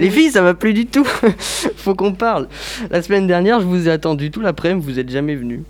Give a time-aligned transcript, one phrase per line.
[0.00, 1.04] Les filles, ça va plus du tout.
[1.76, 2.48] Faut qu'on parle.
[2.90, 5.60] La semaine dernière, je vous ai attendu tout l'après-midi, vous êtes jamais venus.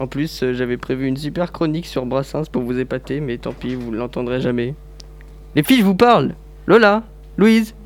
[0.00, 3.52] En plus, euh, j'avais prévu une super chronique sur Brassens pour vous épater, mais tant
[3.52, 4.74] pis, vous l'entendrez jamais.
[5.54, 6.34] Les filles, je vous parle.
[6.66, 7.04] Lola,
[7.36, 7.76] Louise.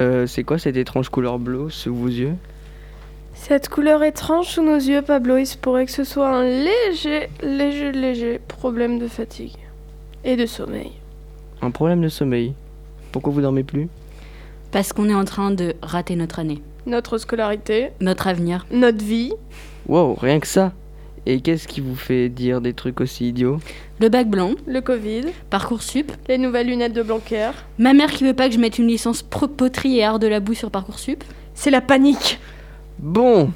[0.00, 2.34] Euh, c'est quoi cette étrange couleur bleue sous vos yeux?
[3.34, 7.28] Cette couleur étrange sous nos yeux, Pablo, il se pourrait que ce soit un léger,
[7.42, 9.56] léger, léger problème de fatigue
[10.22, 10.92] et de sommeil.
[11.60, 12.54] Un problème de sommeil.
[13.12, 13.88] Pourquoi vous dormez plus?
[14.72, 18.66] Parce qu'on est en train de rater notre année, Notre scolarité, notre avenir.
[18.70, 19.32] notre vie,
[19.88, 20.72] Wow, rien que ça.
[21.26, 23.58] Et qu'est-ce qui vous fait dire des trucs aussi idiots?
[24.00, 27.50] Le bac blanc, le Covid, Parcoursup, les nouvelles lunettes de Blanquer.
[27.78, 30.26] ma mère qui veut pas que je mette une licence pro poterie et art de
[30.28, 31.22] la boue sur Parcoursup.
[31.54, 32.38] C'est la panique.
[32.98, 33.50] Bon,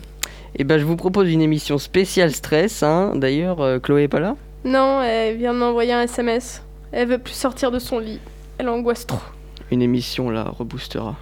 [0.57, 2.83] et ben je vous propose une émission spéciale stress.
[2.83, 3.13] Hein.
[3.17, 4.37] D'ailleurs, euh, Chloé est pas là?
[4.65, 6.63] Non, elle vient de m'envoyer un SMS.
[6.93, 8.21] Elle veut plus sortir de son lit.
[8.59, 9.19] Elle angoisse trop.
[9.71, 11.17] Une émission la reboostera.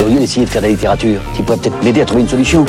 [0.00, 2.28] Au lieu d'essayer de faire de la littérature, qui pourrait peut-être m'aider à trouver une
[2.28, 2.64] solution.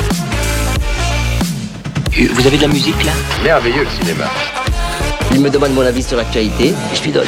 [2.18, 3.12] Euh, Vous avez de la musique là?
[3.42, 4.26] Merveilleux le cinéma.
[5.32, 7.26] Il me demande mon avis sur l'actualité et je lui donne.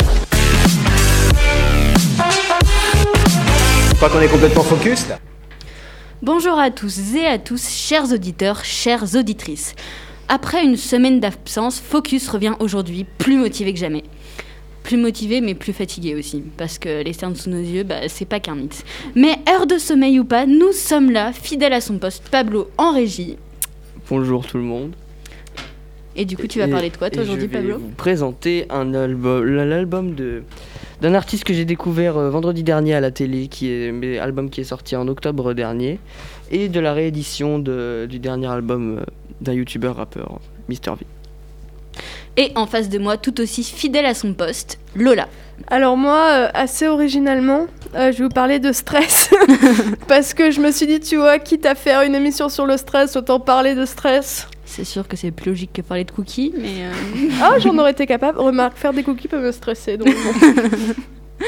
[3.89, 5.19] Je crois qu'on est complètement focus là?
[6.23, 9.75] Bonjour à tous et à tous, chers auditeurs, chères auditrices.
[10.29, 14.05] Après une semaine d'absence, Focus revient aujourd'hui plus motivé que jamais.
[14.83, 18.25] Plus motivé mais plus fatigué aussi, parce que les cernes sous nos yeux, bah, c'est
[18.27, 18.85] pas qu'un mythe.
[19.15, 22.93] Mais heure de sommeil ou pas, nous sommes là, fidèles à son poste, Pablo en
[22.93, 23.37] régie.
[24.11, 24.93] Bonjour tout le monde.
[26.17, 27.79] Et du coup, tu vas Et- parler de quoi toi aujourd'hui, Je vais Pablo?
[27.79, 30.43] vous présenter un album, l'album de
[31.01, 34.49] d'un artiste que j'ai découvert euh, vendredi dernier à la télé, qui est mais album
[34.49, 35.99] qui est sorti en octobre dernier,
[36.51, 39.05] et de la réédition de- du dernier album euh,
[39.41, 41.07] d'un youtubeur rappeur, Mr V.
[42.37, 45.29] Et en face de moi, tout aussi fidèle à son poste, Lola.
[45.69, 49.31] Alors moi, euh, assez originalement, euh, je vais vous parler de stress.
[50.09, 52.77] Parce que je me suis dit, tu vois, quitte à faire une émission sur le
[52.77, 54.49] stress, autant parler de stress.
[54.65, 56.83] C'est sûr que c'est plus logique que parler de cookies, mais...
[56.83, 58.41] euh, Ah, j'en aurais été capable.
[58.41, 59.97] Remarque, faire des cookies peut me stresser.
[59.97, 60.53] Donc bon.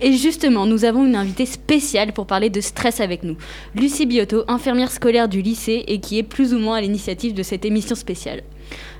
[0.00, 3.36] Et justement, nous avons une invitée spéciale pour parler de stress avec nous.
[3.74, 7.42] Lucie Biotto, infirmière scolaire du lycée et qui est plus ou moins à l'initiative de
[7.42, 8.42] cette émission spéciale.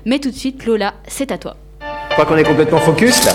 [0.05, 1.55] Mais tout de suite, Lola, c'est à toi.
[1.81, 3.33] Je crois qu'on est complètement focus là.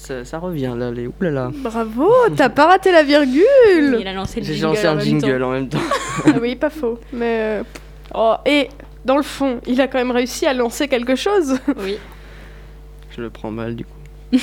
[0.00, 1.50] Ça, ça revient là, les oulala.
[1.54, 3.98] Bravo, t'as pas raté la virgule.
[4.00, 5.46] Il a lancé le J'ai jingle lancé en un même jingle temps.
[5.48, 5.78] en même temps.
[6.24, 6.98] Ah oui, pas faux.
[7.12, 7.62] Mais euh,
[8.14, 8.68] oh, et
[9.04, 11.58] dans le fond, il a quand même réussi à lancer quelque chose.
[11.82, 11.98] Oui.
[13.14, 13.90] Je le prends mal du coup.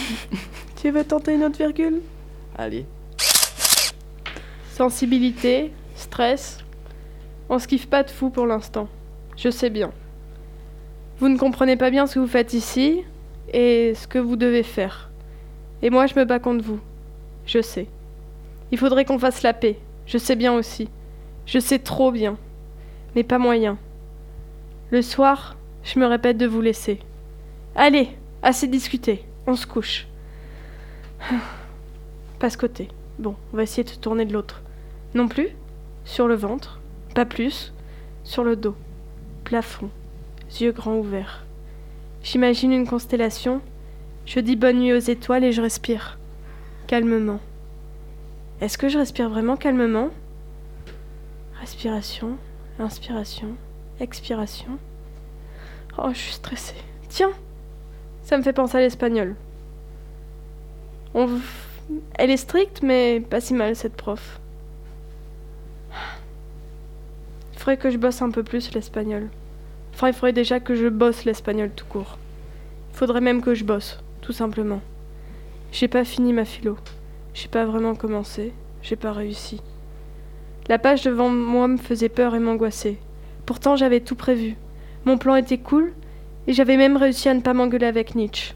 [0.86, 2.00] tu veux tenter une autre virgule?
[2.56, 2.86] Allez.
[4.70, 6.60] Sensibilité, stress.
[7.50, 8.88] On se kiffe pas de fou pour l'instant.
[9.36, 9.92] Je sais bien.
[11.18, 13.02] Vous ne comprenez pas bien ce que vous faites ici
[13.52, 15.10] et ce que vous devez faire.
[15.82, 16.80] Et moi, je me bats contre vous.
[17.48, 17.88] Je sais.
[18.72, 19.80] Il faudrait qu'on fasse la paix.
[20.06, 20.88] Je sais bien aussi.
[21.48, 22.38] Je sais trop bien.
[23.16, 23.80] Mais pas moyen.
[24.92, 27.00] Le soir, je me répète de vous laisser.
[27.76, 28.10] Allez,
[28.44, 29.26] assez discuté.
[29.48, 30.06] On se couche.
[32.40, 32.90] Passe côté.
[33.20, 34.62] Bon, on va essayer de tourner de l'autre.
[35.14, 35.50] Non plus
[36.04, 36.80] Sur le ventre
[37.14, 37.74] Pas plus
[38.24, 38.76] Sur le dos
[39.44, 39.90] Plafond
[40.60, 41.46] Yeux grands ouverts.
[42.24, 43.62] J'imagine une constellation.
[44.26, 46.18] Je dis bonne nuit aux étoiles et je respire.
[46.88, 47.40] Calmement.
[48.62, 50.10] Est-ce que je respire vraiment calmement?
[51.60, 52.38] Respiration,
[52.80, 53.56] inspiration,
[54.00, 54.78] expiration.
[55.98, 56.76] Oh, je suis stressée.
[57.10, 57.32] Tiens
[58.24, 59.36] Ça me fait penser à l'espagnol.
[62.16, 64.40] Elle est stricte, mais pas si mal, cette prof.
[67.54, 69.30] Il faudrait que je bosse un peu plus l'espagnol.
[69.94, 72.18] Enfin, il faudrait déjà que je bosse l'espagnol tout court.
[72.92, 74.82] Il faudrait même que je bosse, tout simplement.
[75.72, 76.78] J'ai pas fini ma philo.
[77.34, 78.54] J'ai pas vraiment commencé.
[78.82, 79.62] J'ai pas réussi.
[80.68, 82.98] La page devant moi me faisait peur et m'angoissait.
[83.46, 84.58] Pourtant, j'avais tout prévu.
[85.06, 85.94] Mon plan était cool,
[86.48, 88.54] et j'avais même réussi à ne pas m'engueuler avec Nietzsche,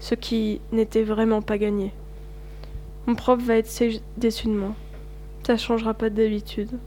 [0.00, 1.92] ce qui n'était vraiment pas gagné.
[3.06, 3.70] Mon prof va être
[4.16, 4.74] déçu de moi.
[5.46, 6.78] Ça changera pas d'habitude.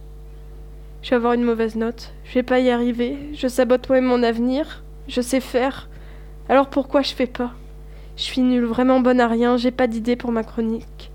[1.01, 2.13] Je vais avoir une mauvaise note.
[2.23, 3.17] Je vais pas y arriver.
[3.33, 4.83] Je sabote moi-même mon avenir.
[5.07, 5.89] Je sais faire.
[6.47, 7.53] Alors pourquoi je fais pas?
[8.15, 9.57] Je suis nulle, vraiment bonne à rien.
[9.57, 11.11] J'ai pas d'idée pour ma chronique.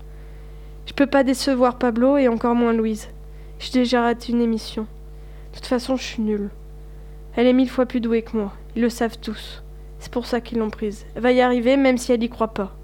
[0.85, 3.09] Je peux pas décevoir Pablo et encore moins Louise.
[3.57, 4.83] J'ai déjà raté une émission.
[5.51, 6.49] De toute façon, je suis nulle.
[7.35, 8.53] Elle est mille fois plus douée que moi.
[8.75, 9.63] Ils le savent tous.
[9.99, 11.05] C'est pour ça qu'ils l'ont prise.
[11.15, 12.75] Elle va y arriver même si elle y croit pas.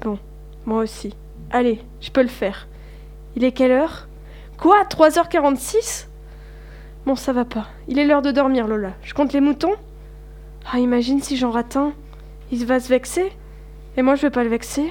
[0.00, 0.18] Bon,
[0.64, 1.14] moi aussi.
[1.50, 2.66] Allez, je peux le faire.
[3.36, 4.08] Il est quelle heure?
[4.58, 4.82] Quoi?
[4.84, 6.06] 3h46
[7.06, 7.68] Bon, ça va pas.
[7.88, 8.92] Il est l'heure de dormir, Lola.
[9.02, 9.74] Je compte les moutons?
[10.72, 11.92] Ah, imagine si j'en rate un.
[12.50, 13.30] Il va se vexer
[13.96, 14.90] Et moi, je vais pas le vexer.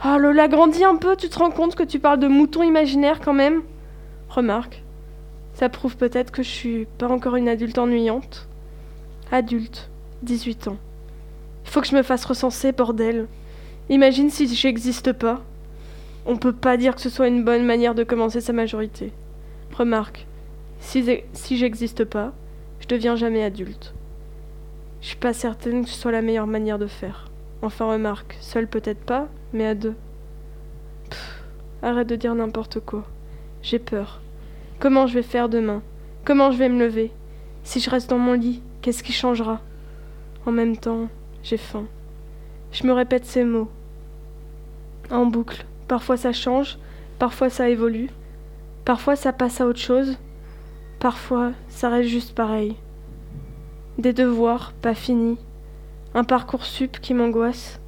[0.00, 3.20] Ah, Lola, grandis un peu, tu te rends compte que tu parles de moutons imaginaires
[3.20, 3.62] quand même?
[4.28, 4.82] Remarque,
[5.54, 8.48] ça prouve peut-être que je suis pas encore une adulte ennuyante.
[9.30, 9.90] Adulte,
[10.22, 10.78] 18 ans.
[11.64, 13.28] Il faut que je me fasse recenser, bordel.
[13.90, 15.42] Imagine si j'existe pas.
[16.26, 19.12] On peut pas dire que ce soit une bonne manière de commencer sa majorité.
[19.76, 20.26] Remarque,
[20.80, 21.02] si,
[21.56, 22.32] j'existe pas,
[22.80, 23.94] je deviens jamais adulte.
[25.00, 27.30] Je suis pas certaine que ce soit la meilleure manière de faire.
[27.60, 29.94] Enfin, remarque, seule peut-être pas, mais à deux.
[31.10, 31.42] Pff,
[31.82, 33.04] arrête de dire n'importe quoi.
[33.62, 34.22] J'ai peur.
[34.78, 35.82] Comment je vais faire demain?
[36.24, 37.12] Comment je vais me lever?
[37.64, 39.60] Si je reste dans mon lit, qu'est-ce qui changera?
[40.46, 41.08] En même temps,
[41.42, 41.86] j'ai faim.
[42.74, 43.70] Je me répète ces mots.
[45.10, 45.64] En boucle.
[45.88, 46.76] Parfois ça change,
[47.18, 48.10] parfois ça évolue,
[48.84, 50.18] parfois ça passe à autre chose,
[50.98, 52.76] parfois ça reste juste pareil.
[53.96, 55.38] Des devoirs pas finis,
[56.14, 57.80] un parcours sup qui m'angoisse.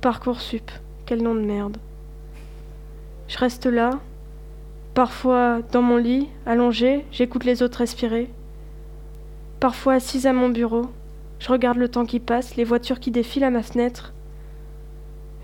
[0.00, 0.70] Parcours sup,
[1.06, 1.76] quel nom de merde.
[3.28, 4.00] Je reste là,
[4.94, 8.28] Parfois, dans mon lit, allongé, j'écoute les autres respirer.
[9.60, 10.86] Parfois, assise à mon bureau,
[11.40, 14.12] je regarde le temps qui passe, les voitures qui défilent à ma fenêtre.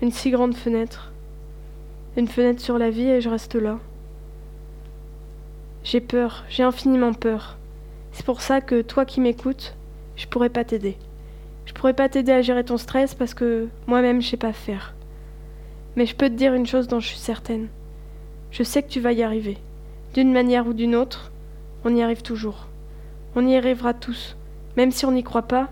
[0.03, 1.11] Une si grande fenêtre.
[2.15, 3.79] Une fenêtre sur la vie et je reste là.
[5.83, 7.57] J'ai peur, j'ai infiniment peur.
[8.11, 9.75] C'est pour ça que toi qui m'écoutes,
[10.15, 10.97] je pourrais pas t'aider.
[11.65, 14.93] Je pourrais pas t'aider à gérer ton stress parce que moi-même je sais pas faire.
[15.95, 17.69] Mais je peux te dire une chose dont je suis certaine.
[18.51, 19.57] Je sais que tu vas y arriver.
[20.13, 21.31] D'une manière ou d'une autre,
[21.83, 22.67] on y arrive toujours.
[23.35, 24.37] On y arrivera tous,
[24.77, 25.69] même si on n'y croit pas,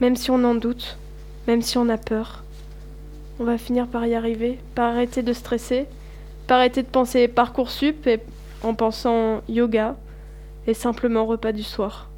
[0.00, 0.98] même si on en doute,
[1.46, 2.44] même si on a peur.
[3.38, 5.86] On va finir par y arriver, par arrêter de stresser,
[6.46, 8.20] par arrêter de penser Parcoursup et
[8.62, 9.96] en pensant yoga
[10.66, 12.08] et simplement repas du soir.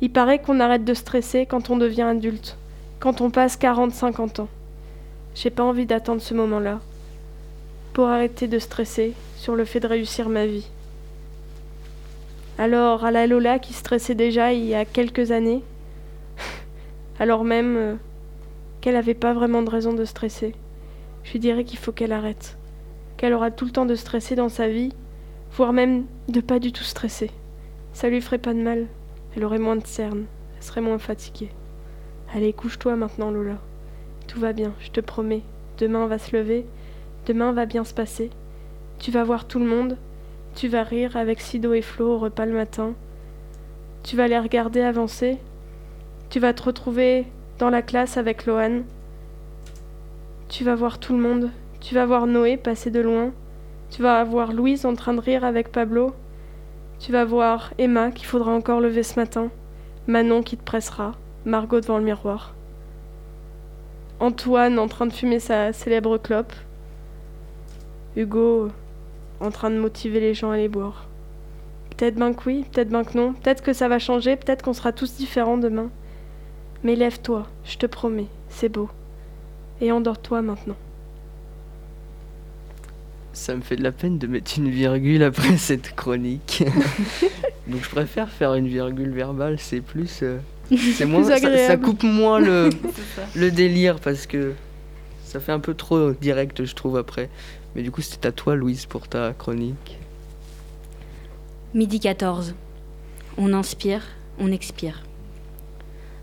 [0.00, 2.56] Il paraît qu'on arrête de stresser quand on devient adulte,
[3.00, 4.48] quand on passe 40-50 ans.
[5.34, 6.80] J'ai pas envie d'attendre ce moment-là
[7.92, 10.68] pour arrêter de stresser sur le fait de réussir ma vie.
[12.58, 15.62] Alors à la Lola qui stressait déjà il y a quelques années,
[17.18, 17.94] alors même euh,
[18.80, 20.54] qu'elle n'avait pas vraiment de raison de stresser,
[21.24, 22.56] je lui dirais qu'il faut qu'elle arrête,
[23.16, 24.92] qu'elle aura tout le temps de stresser dans sa vie,
[25.52, 27.30] voire même de pas du tout stresser.
[27.92, 28.86] Ça lui ferait pas de mal,
[29.34, 30.26] elle aurait moins de cernes,
[30.56, 31.50] elle serait moins fatiguée.
[32.34, 33.58] Allez, couche-toi maintenant, Lola.
[34.26, 35.42] Tout va bien, je te promets.
[35.78, 36.66] Demain on va se lever
[37.26, 38.30] Demain va bien se passer.
[39.00, 39.96] Tu vas voir tout le monde.
[40.54, 42.94] Tu vas rire avec Sido et Flo au repas le matin.
[44.04, 45.38] Tu vas les regarder avancer.
[46.28, 47.26] Tu vas te retrouver
[47.58, 48.82] dans la classe avec Lohan.
[50.48, 51.50] Tu vas voir tout le monde.
[51.80, 53.32] Tu vas voir Noé passer de loin.
[53.90, 56.14] Tu vas voir Louise en train de rire avec Pablo.
[56.98, 59.50] Tu vas voir Emma qu'il faudra encore lever ce matin.
[60.06, 61.12] Manon qui te pressera.
[61.44, 62.54] Margot devant le miroir.
[64.18, 66.52] Antoine en train de fumer sa célèbre clope.
[68.16, 68.70] Hugo
[69.40, 71.06] en train de motiver les gens à les boire.
[71.90, 74.72] Peut-être ben que oui, peut-être ben que non, peut-être que ça va changer, peut-être qu'on
[74.72, 75.90] sera tous différents demain.
[76.84, 78.88] Mais lève-toi, je te promets, c'est beau.
[79.80, 80.76] Et endors-toi maintenant.
[83.32, 86.64] Ça me fait de la peine de mettre une virgule après cette chronique.
[87.66, 90.20] Donc je préfère faire une virgule verbale, c'est plus...
[90.22, 90.38] Euh,
[90.94, 92.70] c'est moins, ça, ça, coupe moins le,
[93.36, 94.52] le délire parce que
[95.24, 97.28] ça fait un peu trop direct, je trouve, après.
[97.74, 99.98] Mais du coup, c'était à toi, Louise, pour ta chronique.
[101.74, 102.54] Midi 14.
[103.36, 104.02] On inspire,
[104.38, 105.02] on expire.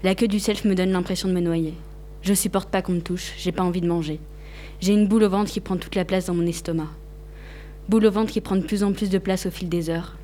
[0.03, 1.75] La queue du self me donne l'impression de me noyer.
[2.23, 4.19] Je supporte pas qu'on me touche, j'ai pas envie de manger.
[4.81, 6.89] J'ai une boule au ventre qui prend toute la place dans mon estomac.
[7.87, 10.17] Boule au ventre qui prend de plus en plus de place au fil des heures.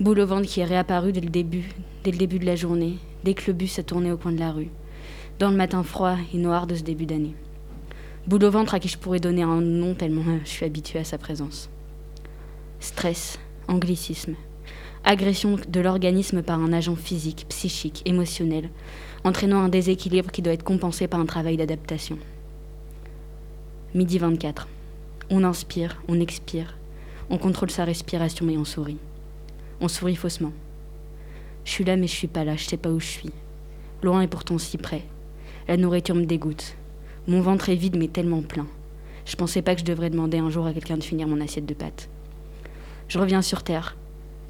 [0.00, 1.68] Boule au ventre qui est réapparue dès le début,
[2.04, 4.70] de la journée, dès que le bus a tourné au coin de la rue,
[5.38, 7.36] dans le matin froid et noir de ce début d'année.
[8.26, 10.98] Boule au ventre à qui je pourrais donner un nom tellement euh, je suis habituée
[10.98, 11.70] à sa présence.
[12.80, 14.34] Stress, anglicisme,
[15.04, 18.70] agression de l'organisme par un agent physique, psychique, émotionnel,
[19.22, 22.18] entraînant un déséquilibre qui doit être compensé par un travail d'adaptation.
[23.94, 24.66] Midi 24.
[25.30, 26.76] On inspire, on expire,
[27.28, 28.98] on contrôle sa respiration et on sourit.
[29.80, 30.52] On sourit faussement.
[31.64, 33.30] Je suis là mais je suis pas là, je sais pas où je suis.
[34.02, 35.02] Loin et pourtant si près.
[35.68, 36.76] La nourriture me dégoûte.
[37.26, 38.66] Mon ventre est vide mais tellement plein.
[39.26, 41.66] Je pensais pas que je devrais demander un jour à quelqu'un de finir mon assiette
[41.66, 42.08] de pâtes.
[43.08, 43.96] Je reviens sur Terre,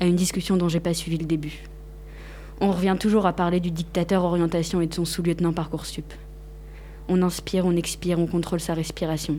[0.01, 1.65] à une discussion dont j'ai pas suivi le début.
[2.61, 6.13] On revient toujours à parler du dictateur orientation et de son sous-lieutenant Parcoursup.
[7.09, 9.39] On inspire, on expire, on contrôle sa respiration.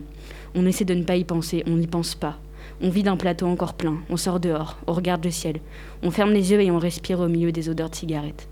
[0.54, 2.38] On essaie de ne pas y penser, on n'y pense pas.
[2.80, 5.60] On vide un plateau encore plein, on sort dehors, on regarde le ciel,
[6.02, 8.48] on ferme les yeux et on respire au milieu des odeurs de cigarettes.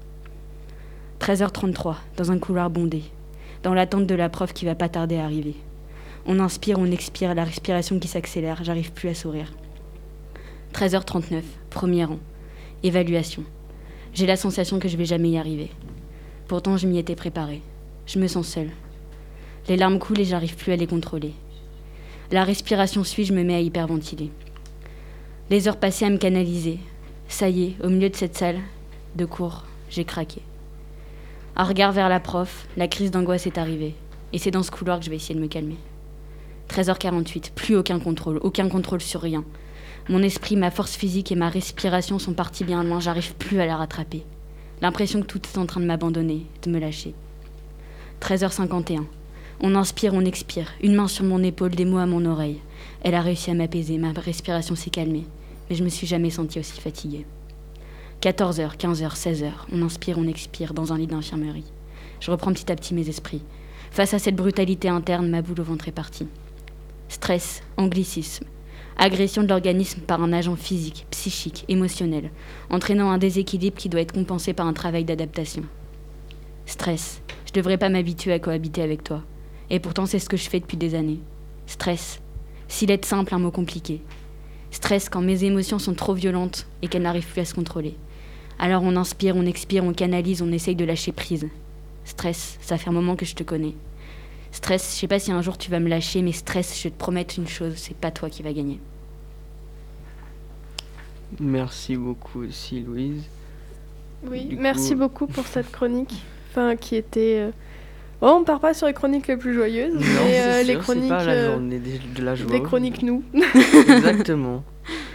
[1.21, 3.03] 13h33, dans un couloir bondé,
[3.63, 5.55] dans l'attente de la prof qui va pas tarder à arriver.
[6.27, 9.53] On inspire, on expire, la respiration qui s'accélère, j'arrive plus à sourire.
[10.75, 12.19] 13h39, premier rang.
[12.83, 13.45] Évaluation.
[14.13, 15.71] J'ai la sensation que je vais jamais y arriver.
[16.49, 17.63] Pourtant, je m'y étais préparée.
[18.07, 18.71] Je me sens seule.
[19.69, 21.33] Les larmes coulent et j'arrive plus à les contrôler.
[22.33, 24.33] La respiration suit, je me mets à hyperventiler.
[25.49, 26.81] Les heures passées à me canaliser.
[27.29, 28.59] Ça y est, au milieu de cette salle
[29.15, 30.43] de cours, j'ai craqué.
[31.55, 33.95] Un regard vers la prof, la crise d'angoisse est arrivée.
[34.33, 35.77] Et c'est dans ce couloir que je vais essayer de me calmer.
[36.69, 39.45] 13h48, plus aucun contrôle, aucun contrôle sur rien.
[40.11, 43.67] Mon esprit, ma force physique et ma respiration sont partis bien loin, j'arrive plus à
[43.67, 44.23] la rattraper.
[44.83, 47.15] L'impression que tout est en train de m'abandonner, de me lâcher.
[48.21, 49.05] 13h51.
[49.61, 50.73] On inspire, on expire.
[50.83, 52.61] Une main sur mon épaule, des mots à mon oreille.
[53.03, 55.25] Elle a réussi à m'apaiser, ma respiration s'est calmée.
[55.71, 57.25] Mais je me suis jamais sentie aussi fatiguée.
[58.21, 59.51] 14h, 15h, 16h.
[59.73, 61.73] On inspire, on expire dans un lit d'infirmerie.
[62.21, 63.43] Je reprends petit à petit mes esprits.
[63.91, 66.27] Face à cette brutalité interne, ma boule au ventre est partie.
[67.09, 68.45] Stress, anglicisme,
[68.97, 72.31] agression de l'organisme par un agent physique, psychique, émotionnel,
[72.71, 75.65] entraînant un déséquilibre qui doit être compensé par un travail d'adaptation.
[76.67, 79.23] Stress, je ne devrais pas m'habituer à cohabiter avec toi.
[79.71, 81.21] Et pourtant, c'est ce que je fais depuis des années.
[81.67, 82.21] Stress,
[82.69, 84.01] s'il est simple, un mot compliqué.
[84.71, 87.97] Stress quand mes émotions sont trop violentes et qu'elles n'arrivent plus à se contrôler.
[88.59, 91.49] Alors on inspire, on expire, on canalise, on essaye de lâcher prise.
[92.05, 93.75] Stress, ça fait un moment que je te connais.
[94.55, 96.95] Stress, je sais pas si un jour tu vas me lâcher, mais stress, je te
[96.97, 98.79] promets une chose, c'est pas toi qui vas gagner.
[101.41, 103.25] Merci beaucoup aussi, Louise.
[104.31, 106.15] Oui, Du merci coup- beaucoup pour cette chronique.
[106.51, 107.39] Enfin, qui était.
[107.41, 107.51] euh,
[108.21, 110.77] Oh, on part pas sur les chroniques les plus joyeuses, Non, mais euh, c'est les
[110.79, 111.09] chroniques.
[111.11, 112.53] pas la euh, journée de la joie.
[112.53, 113.23] les chroniques nous.
[113.35, 114.63] Exactement.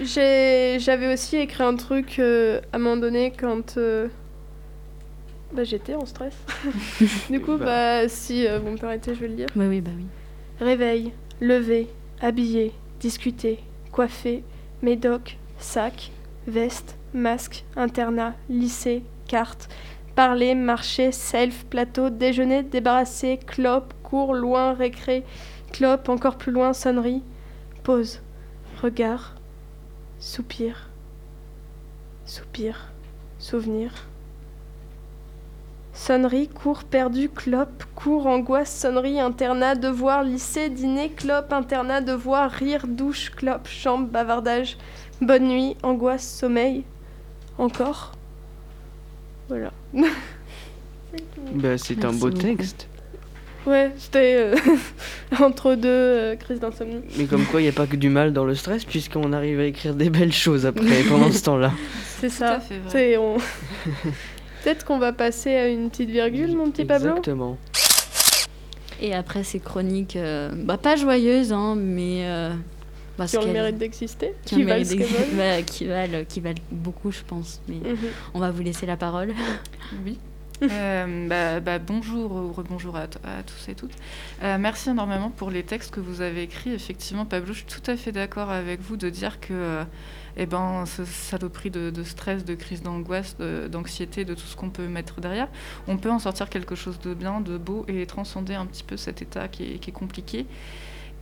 [0.03, 4.09] J'avais aussi écrit un truc euh, à un moment donné quand euh,
[5.53, 6.35] bah, j'étais en stress.
[7.29, 7.65] du coup, Bah.
[8.03, 9.47] bah, si euh, vous me permettez, je vais le dire.
[9.55, 10.05] Oui, oui, bah oui.
[10.59, 11.87] Réveil, lever,
[12.21, 13.59] habiller, discuter,
[13.91, 14.43] coiffer,
[14.81, 16.11] médoc, sac,
[16.47, 19.69] veste, masque, internat, lycée, carte,
[20.15, 25.23] parler, marcher, self, plateau, déjeuner, débarrasser, clope, cours, loin, récré,
[25.71, 27.23] clope, encore plus loin, sonnerie,
[27.83, 28.19] pause,
[28.81, 29.35] regard,
[30.19, 30.89] soupir,
[32.25, 32.91] soupir,
[33.37, 34.08] souvenir.
[36.03, 42.87] Sonnerie, cours perdu, clope, cours, angoisse, sonnerie, internat, devoir, lycée, dîner, clope, internat, devoir, rire,
[42.87, 44.77] douche, clope, chambre, bavardage,
[45.21, 46.83] bonne nuit, angoisse, sommeil.
[47.57, 48.13] Encore
[49.49, 49.71] Voilà.
[51.53, 52.41] Bah, c'est un beau beaucoup.
[52.43, 52.87] texte.
[53.65, 54.55] Ouais, c'était euh,
[55.43, 57.01] entre deux euh, crises d'insomnie.
[57.17, 59.59] Mais comme quoi, il n'y a pas que du mal dans le stress, puisqu'on arrive
[59.59, 61.73] à écrire des belles choses après, pendant ce temps-là.
[62.21, 62.59] C'est Tout à ça.
[62.61, 63.37] fait vrai.
[64.63, 67.09] Peut-être qu'on va passer à une petite virgule, mon petit Pablo.
[67.09, 67.57] Exactement.
[69.01, 72.25] Et après ces chroniques, euh, bah, pas joyeuses, hein, mais.
[72.25, 72.49] euh,
[73.17, 74.33] bah, Qui ont le mérite d'exister.
[74.45, 75.55] qui ont Qui le valent ce mérite qu'elles d'ex- valent.
[75.57, 77.61] bah, qui valent, qui valent beaucoup, je pense.
[77.69, 77.97] Mais Mhm.
[78.33, 79.33] on va vous laisser la parole.
[80.05, 80.17] Oui.
[80.69, 83.93] Euh, bah, bah, bonjour ou à, tous et toutes.
[84.43, 86.73] Euh, merci énormément pour les textes que vous avez écrits.
[86.73, 89.83] Effectivement, Pablo, je suis tout à fait d'accord avec vous de dire que euh,
[90.35, 93.37] eh ben, ce saloperie de, de stress, de crise d'angoisse,
[93.69, 95.47] d'anxiété, de tout ce qu'on peut mettre derrière,
[95.87, 98.97] on peut en sortir quelque chose de bien, de beau et transcender un petit peu
[98.97, 100.45] cet état qui est compliqué.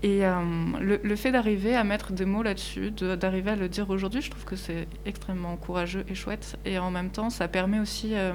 [0.04, 0.36] Et euh,
[0.80, 4.22] le, le fait d'arriver à mettre des mots là-dessus, de- d'arriver à le dire aujourd'hui,
[4.22, 6.58] je trouve que c'est extrêmement courageux et chouette.
[6.66, 8.34] Et en même temps, ça permet aussi euh,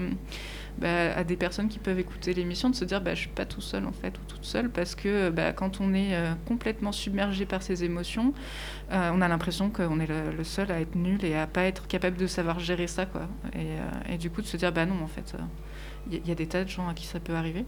[0.78, 3.44] bah, à des personnes qui peuvent écouter l'émission de se dire bah, je suis pas
[3.44, 6.90] tout seul en fait ou toute seule parce que bah, quand on est euh, complètement
[6.90, 8.34] submergé par ses émotions,
[8.90, 12.18] on a l'impression qu'on est le, seul à être nul et à pas être capable
[12.18, 13.22] de savoir gérer ça quoi.
[14.10, 15.34] Et, du coup de se dire bah non en fait
[16.10, 17.64] il y a des tas de gens à qui ça peut arriver.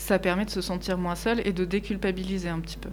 [0.00, 2.88] Ça permet de se sentir moins seul et de déculpabiliser un petit peu.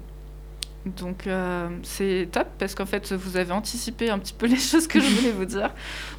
[0.85, 4.87] Donc euh, c'est top parce qu'en fait vous avez anticipé un petit peu les choses
[4.87, 5.71] que je voulais vous dire.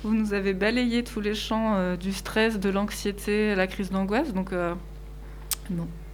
[0.02, 4.32] Vous nous avez balayé tous les champs euh, du stress, de l'anxiété, la crise d'angoisse.
[4.32, 4.74] Donc euh,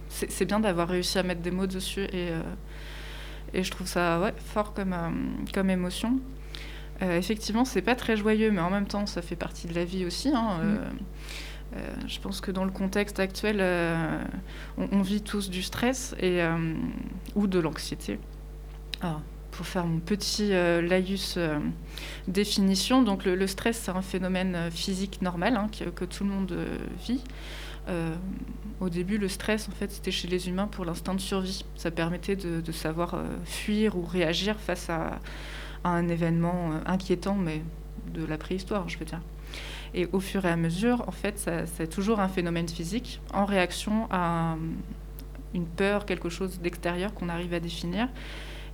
[0.09, 2.29] c'est bien d'avoir réussi à mettre des mots dessus et,
[3.53, 4.95] et je trouve ça ouais, fort comme,
[5.53, 6.19] comme émotion.
[7.01, 10.05] Effectivement, c'est pas très joyeux, mais en même temps, ça fait partie de la vie
[10.05, 10.29] aussi.
[10.29, 10.77] hein, euh,
[12.07, 14.23] je pense que dans le contexte actuel, euh,
[14.77, 16.73] on, vit tous du stress et, euh,
[17.35, 18.19] ou de l'anxiété.
[19.51, 21.59] Pour faire mon petit euh, laïus euh,
[22.27, 26.51] définition, donc le, stress, c'est un phénomène euh, physique normal hein, que, tout le monde
[26.51, 27.21] euh, vit.
[27.87, 28.15] Euh,
[28.79, 31.65] au début, le stress, en fait, c'était chez les humains pour l'instinct de survie.
[31.75, 35.19] Ça permettait de, savoir euh, fuir ou réagir face à,
[35.83, 37.61] à un événement euh, inquiétant, mais
[38.13, 39.21] de la préhistoire, je veux dire.
[39.97, 44.07] Et au fur et à mesure, en fait, c'est toujours un phénomène physique en réaction
[44.11, 44.57] à un-
[45.53, 48.09] une peur, quelque chose d'extérieur qu'on arrive à définir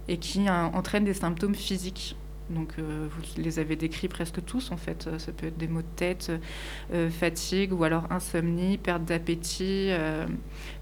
[0.07, 2.15] et qui euh, entraîne des symptômes physiques.
[2.49, 5.05] Donc, euh, vous les avez décrits presque tous, en fait.
[5.07, 6.31] Euh, Ça peut être des maux de tête,
[6.91, 10.25] euh, fatigue ou alors insomnie, perte d'appétit, euh,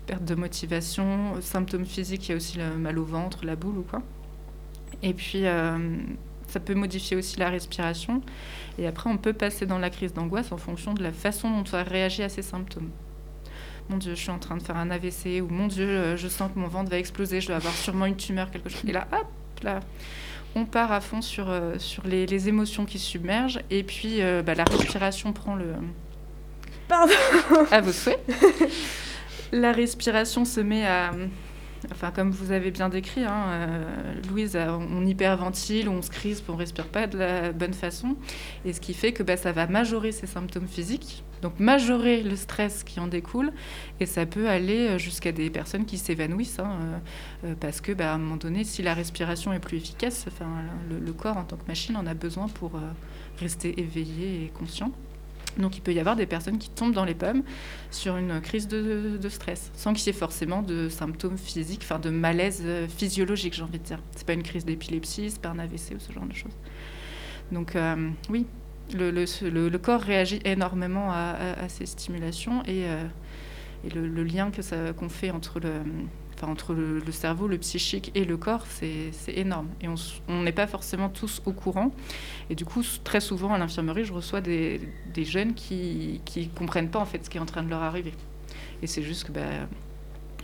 [0.08, 3.80] perte de motivation, symptômes physiques, il y a aussi le mal au ventre, la boule
[3.80, 4.02] ou quoi.
[5.04, 5.78] Et puis, euh,
[6.50, 8.22] ça peut modifier aussi la respiration.
[8.78, 11.64] Et après, on peut passer dans la crise d'angoisse en fonction de la façon dont
[11.72, 12.90] on a réagi à ces symptômes.
[13.90, 16.28] Mon Dieu, je suis en train de faire un AVC, ou mon Dieu, euh, je
[16.28, 18.84] sens que mon ventre va exploser, je dois avoir sûrement une tumeur, quelque chose.
[18.88, 19.28] Et là, hop,
[19.64, 19.80] là,
[20.56, 24.44] on part à fond sur, euh, sur les, les émotions qui submergent, et puis euh,
[24.44, 25.74] bah, la respiration prend le.
[26.88, 27.14] Pardon.
[27.72, 28.20] À vos souhaits.
[29.52, 31.12] La respiration se met à.
[31.92, 36.50] Enfin, comme vous avez bien décrit, hein, euh, Louise, euh, on hyperventile, on se crispe,
[36.50, 38.18] on respire pas de la bonne façon.
[38.66, 42.36] Et ce qui fait que bah, ça va majorer ces symptômes physiques, donc majorer le
[42.36, 43.54] stress qui en découle.
[44.00, 47.02] Et ça peut aller euh, jusqu'à des personnes qui s'évanouissent, hein,
[47.60, 50.26] parce que bah, un moment donné, si la respiration est plus efficace,
[50.90, 52.74] le, corps en tant que machine en a besoin pour
[53.40, 54.92] rester éveillé et conscient.
[55.58, 57.44] Donc il peut y avoir des personnes qui tombent dans les pommes
[57.92, 62.10] sur une crise de, stress, sans qu'il y ait forcément de symptômes physiques, enfin de
[62.10, 64.00] malaise euh, physiologique, j'ai envie de dire.
[64.16, 66.56] C'est pas une crise d'épilepsie, c'est pas un AVC ou ce genre de choses.
[67.52, 68.46] Donc euh, oui,
[68.94, 73.04] le, corps réagit énormément à, ces stimulations et, euh,
[73.94, 75.72] le lien que ça qu'on fait entre le
[76.48, 79.68] entre le, cerveau, le psychique et le corps, c'est énorme.
[79.82, 79.88] Et
[80.28, 81.92] on n'est pas forcément tous au courant.
[82.50, 84.80] Et du coup, très souvent à l'infirmerie, je reçois des,
[85.18, 88.14] jeunes qui ne comprennent pas en fait ce qui est en train de leur arriver.
[88.82, 89.42] Et c'est juste que bah,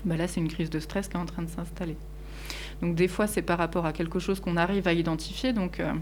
[0.03, 1.97] bah là, c'est une crise de stress qui est en train de s'installer.
[2.81, 5.53] Donc des fois, c'est par rapport à quelque chose qu'on arrive à identifier.
[5.53, 5.93] Donc euh,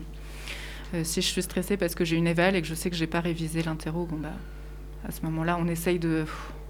[0.94, 2.96] euh, si je suis stressée parce que j'ai une éval et que je sais que
[2.96, 4.30] j'ai pas révisé l'interro, bah,
[5.08, 6.26] à ce moment-là, on essaye de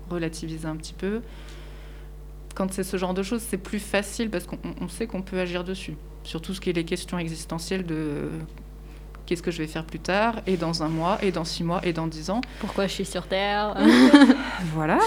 [0.10, 1.22] relativiser un petit peu.
[2.56, 5.40] Quand c'est ce genre de choses, c'est plus facile parce qu'on on sait qu'on peut
[5.40, 5.96] agir dessus.
[6.24, 8.30] Sur tout ce qui est les questions existentielles de euh,
[9.26, 11.86] qu'est-ce que je vais faire plus tard, et dans un mois, et dans six mois,
[11.86, 12.42] et dans dix ans.
[12.60, 13.76] Pourquoi je suis sur Terre
[14.74, 15.00] Voilà.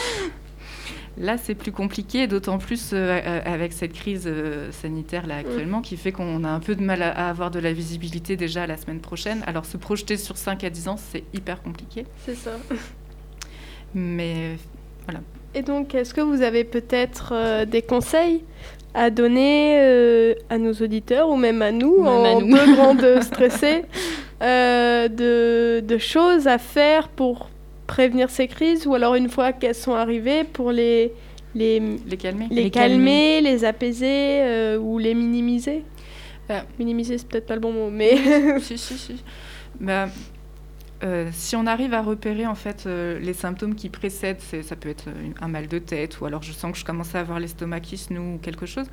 [1.18, 5.96] Là, c'est plus compliqué, d'autant plus euh, avec cette crise euh, sanitaire là actuellement, qui
[5.96, 8.76] fait qu'on a un peu de mal à, à avoir de la visibilité déjà la
[8.76, 9.42] semaine prochaine.
[9.46, 12.04] Alors, se projeter sur 5 à 10 ans, c'est hyper compliqué.
[12.26, 12.50] C'est ça.
[13.94, 14.58] Mais
[15.56, 18.42] Et donc, est-ce que vous avez peut-être euh, des conseils
[18.92, 22.54] à donner euh, à nos auditeurs ou même à nous, Même en nous.
[22.54, 23.84] deux grandes stressées,
[24.42, 27.48] euh, de, de choses à faire pour
[27.86, 31.12] prévenir ces crises ou alors une fois qu'elles sont arrivées pour les,
[31.54, 32.48] les, les calmer.
[32.50, 35.84] les, Les calmer, les apaiser euh, ou les minimiser?
[36.48, 36.64] Bah.
[36.78, 38.16] Minimiser, c'est peut-être pas le bon mot, mais
[38.60, 39.16] si, si, si.
[39.80, 40.08] Bah,
[41.02, 44.88] euh, si on arrive à repérer en fait euh, les symptômes qui précèdent, ça peut
[44.88, 47.38] être une- un mal de tête ou alors je sens que je commence à avoir
[47.40, 48.86] l'estomac qui se noue ou quelque chose.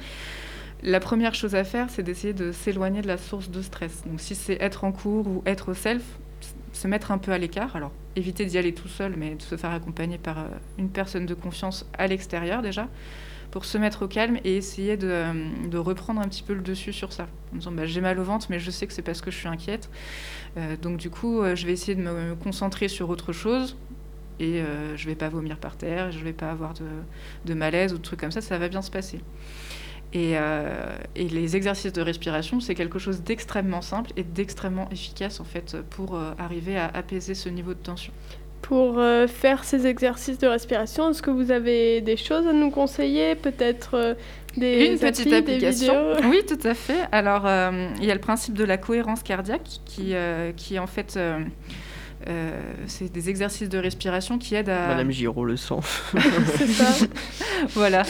[0.83, 4.03] La première chose à faire, c'est d'essayer de s'éloigner de la source de stress.
[4.05, 6.03] Donc si c'est être en cours ou être au self,
[6.73, 7.75] se mettre un peu à l'écart.
[7.75, 10.43] Alors éviter d'y aller tout seul, mais de se faire accompagner par euh,
[10.77, 12.87] une personne de confiance à l'extérieur déjà,
[13.53, 15.33] pour se mettre au calme et essayer de, euh,
[15.69, 17.27] de reprendre un petit peu le dessus sur ça.
[17.53, 19.37] En disant bah, j'ai mal au ventre, mais je sais que c'est parce que je
[19.37, 19.91] suis inquiète.
[20.57, 23.77] Euh, donc du coup, euh, je vais essayer de me concentrer sur autre chose
[24.39, 26.73] et euh, je vais pas vomir par terre, je vais pas avoir
[27.45, 29.19] de, malaise ou de trucs comme ça, ça va bien se passer.
[30.13, 30.35] Et,
[31.15, 36.19] les exercices de respiration, c'est quelque chose d'extrêmement simple et d'extrêmement efficace en fait pour
[36.37, 38.13] arriver à apaiser ce niveau de tension.
[38.63, 42.71] Pour euh, faire ces exercices de respiration, est-ce que vous avez des choses à nous
[42.71, 43.36] conseiller?
[43.36, 44.13] Peut-être euh,
[44.58, 46.13] des Une petite applis, des application.
[46.30, 47.02] Oui, tout à fait.
[47.12, 50.88] Alors, euh, il y a le principe de la cohérence cardiaque qui, euh, qui en
[50.88, 51.39] fait, euh,
[52.30, 54.88] euh, c'est des exercices de respiration qui aident à.
[54.88, 55.76] Madame Giraud le sent.
[56.58, 57.06] C'est ça
[57.69, 58.04] voilà.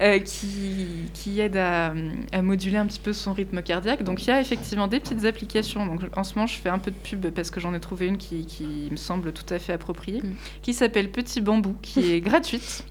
[0.00, 1.94] Euh, qui, qui aide à,
[2.32, 4.02] à moduler un petit peu son rythme cardiaque.
[4.02, 5.86] Donc il y a effectivement des petites applications.
[5.86, 8.08] Donc en ce moment, je fais un peu de pub parce que j'en ai trouvé
[8.08, 10.34] une qui, qui me semble tout à fait appropriée, Mm.
[10.62, 12.84] qui s'appelle Petit Bambou, qui est gratuite.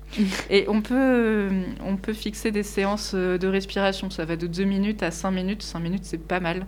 [0.50, 1.50] Et on peut,
[1.84, 4.10] on peut fixer des séances euh, de respiration.
[4.10, 5.62] Ça va de 2 minutes à 5 minutes.
[5.62, 6.66] 5 minutes, c'est pas mal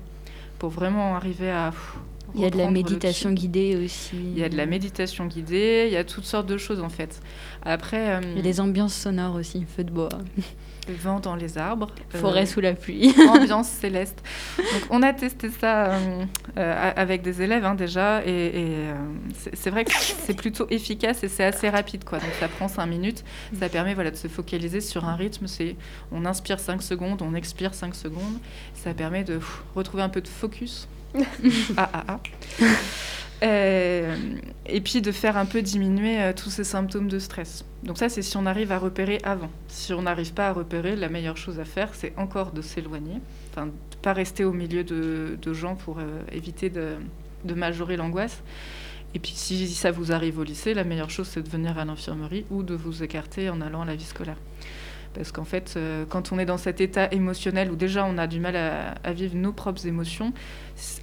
[0.60, 1.72] pour vraiment arriver à.
[2.34, 4.16] Il y a de la méditation guidée aussi.
[4.16, 6.90] Il y a de la méditation guidée, il y a toutes sortes de choses en
[6.90, 7.22] fait.
[7.64, 10.10] Après, euh, Il y a des ambiances sonores aussi, feu de bois,
[10.94, 13.14] vent dans les arbres, euh, forêt sous la pluie.
[13.30, 14.22] ambiance céleste.
[14.58, 16.26] Donc on a testé ça euh,
[16.58, 18.76] euh, avec des élèves hein, déjà, et, et,
[19.34, 22.20] c'est c'est vrai que c'est plutôt efficace et c'est assez rapide quoi.
[22.20, 23.24] Donc ça prend 5 minutes,
[23.60, 25.48] ça permet voilà de se focaliser sur un rythme.
[25.48, 25.76] C'est
[26.12, 28.38] on inspire 5 secondes, on expire 5 secondes.
[28.74, 30.88] Ça permet de pff, retrouver un peu de focus.
[31.78, 32.20] Ah ah ah.
[33.44, 34.16] Euh,
[34.66, 37.66] et puis de faire un peu diminuer euh, tous ces symptômes de stress.
[37.84, 39.50] Donc ça, c'est si on arrive à repérer avant.
[39.68, 43.20] Si on n'arrive pas à repérer, la meilleure chose à faire, c'est encore de s'éloigner,
[43.52, 46.98] enfin, de pas rester au milieu de, gens pour euh, éviter de
[47.54, 48.42] majorer l'angoisse.
[49.16, 51.86] Et puis si ça vous arrive au lycée, la meilleure chose, c'est de venir à
[51.86, 54.38] l'infirmerie ou de vous écarter en allant à la vie scolaire.
[55.16, 58.28] Parce qu'en fait, euh, quand on est dans cet état émotionnel où déjà on a
[58.28, 60.34] du mal à, à vivre nos propres émotions,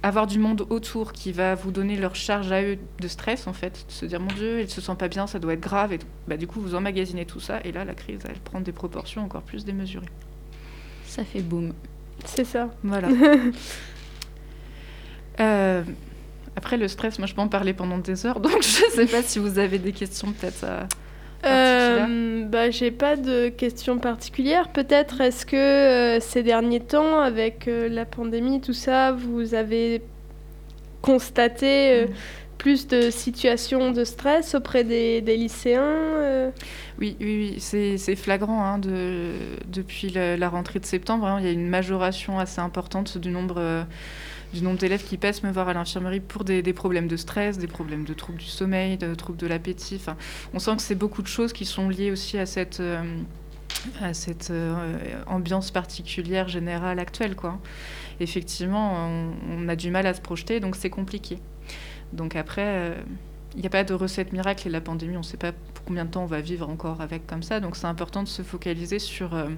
[0.03, 3.53] avoir du monde autour qui va vous donner leur charge à eux de stress, en
[3.53, 5.91] fait, de se dire mon Dieu, il se sent pas bien, ça doit être grave,
[5.93, 6.07] et tout.
[6.27, 9.23] Bah, du coup vous emmagasinez tout ça, et là la crise elle prend des proportions
[9.23, 10.05] encore plus démesurées.
[11.05, 11.73] Ça fait boum.
[12.25, 12.69] C'est ça.
[12.83, 13.09] Voilà.
[15.39, 15.83] Euh,
[16.55, 19.23] après le stress, moi je peux en parler pendant des heures, donc je sais pas
[19.23, 20.63] si vous avez des questions peut-être.
[20.63, 20.87] à-
[21.45, 24.69] Euh, bah, j'ai pas de questions particulières.
[24.69, 30.01] Peut-être est-ce que euh, ces derniers temps, avec euh, la pandémie, tout ça, vous avez
[31.01, 32.07] constaté euh,
[32.57, 36.51] plus de situations de stress auprès des, des lycéens
[36.97, 37.59] Oui, oui, oui,
[37.97, 39.31] c'est flagrant hein, de,
[39.67, 41.25] depuis la rentrée de septembre.
[41.25, 43.85] hein, il y a une majoration assez importante du nombre,
[44.53, 47.67] du nombre d'élèves qui passent me voir à l'infirmerie pour des, problèmes de stress, des
[47.67, 49.99] problèmes de troubles du sommeil, de troubles de l'appétit.
[50.53, 53.03] On sent que c'est beaucoup de choses qui sont liées aussi à cette, euh,
[54.01, 57.35] à cette euh, ambiance particulière générale actuelle.
[57.35, 57.59] Quoi.
[58.19, 61.39] Effectivement, on, on a du mal à se projeter, donc c'est compliqué.
[62.13, 62.95] Donc après, euh,
[63.55, 65.85] il n'y a pas de recette miracle et la pandémie, on ne sait pas pour
[65.85, 67.59] combien de temps on va vivre encore avec comme ça.
[67.59, 69.49] Donc c'est important de se focaliser sur euh,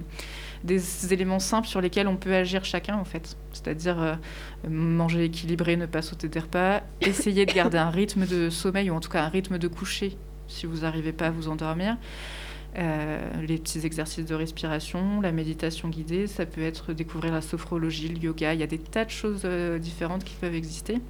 [0.64, 3.36] des éléments simples sur lesquels on peut agir chacun en fait.
[3.52, 4.14] C'est-à-dire euh,
[4.68, 8.94] manger équilibré, ne pas sauter des repas, essayer de garder un rythme de sommeil ou
[8.94, 10.16] en tout cas un rythme de coucher
[10.48, 11.96] si vous n'arrivez pas à vous endormir.
[12.78, 18.08] Euh, les petits exercices de respiration, la méditation guidée, ça peut être découvrir la sophrologie,
[18.08, 19.46] le yoga, il y a des tas de choses
[19.80, 21.00] différentes qui peuvent exister.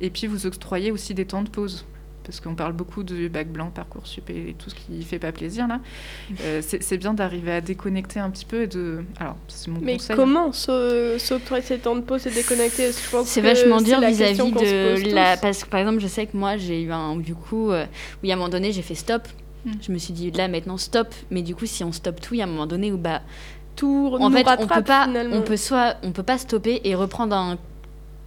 [0.00, 1.84] Et puis vous octroyez aussi des temps de pause.
[2.30, 5.66] Parce qu'on parle beaucoup du bac blanc, Parcoursup et tout ce qui fait pas plaisir
[5.66, 5.80] là.
[6.42, 9.02] Euh, c'est bien d'arriver à déconnecter un petit peu et de.
[9.18, 10.14] Alors, c'est mon Mais conseil.
[10.14, 12.92] comment s'o- s'octroyer ces temps de pause et déconnecter?
[13.24, 15.34] C'est vachement dur vis-à-vis de la.
[15.36, 15.40] tous?
[15.42, 17.16] Parce que par exemple, je sais que moi, j'ai eu un.
[17.16, 17.84] Du coup, euh,
[18.22, 19.26] oui, à un moment donné, j'ai fait stop.
[19.64, 19.70] Mm.
[19.82, 21.08] Je me suis dit, là, maintenant, stop.
[21.32, 23.22] Mais du coup, si on stoppe tout, il y a un moment donné où, bah.
[23.74, 25.04] Tout En fait, on rattrape, peut pas.
[25.06, 25.36] finalement.
[25.36, 25.96] On peut soit.
[26.04, 27.58] On peut pas stopper et reprendre un